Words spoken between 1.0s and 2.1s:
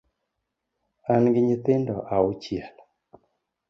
An gi nyithindo